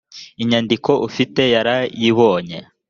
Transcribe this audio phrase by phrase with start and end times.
[0.41, 2.57] inyandiko ufite yarayibonye